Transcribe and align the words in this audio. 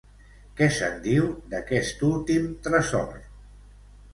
Què 0.61 0.69
se'n 0.77 0.95
diu, 1.03 1.27
d'aquest 1.53 2.01
últim 2.09 2.49
tresor? 2.69 3.13